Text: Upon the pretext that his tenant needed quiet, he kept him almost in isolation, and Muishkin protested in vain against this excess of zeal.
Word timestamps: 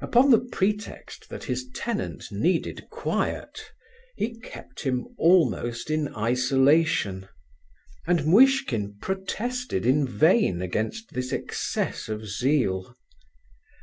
Upon 0.00 0.30
the 0.30 0.38
pretext 0.40 1.28
that 1.28 1.44
his 1.44 1.68
tenant 1.74 2.32
needed 2.32 2.88
quiet, 2.88 3.70
he 4.16 4.40
kept 4.40 4.80
him 4.80 5.06
almost 5.18 5.90
in 5.90 6.08
isolation, 6.16 7.28
and 8.06 8.24
Muishkin 8.24 8.96
protested 9.02 9.84
in 9.84 10.08
vain 10.08 10.62
against 10.62 11.12
this 11.12 11.34
excess 11.34 12.08
of 12.08 12.26
zeal. 12.26 12.94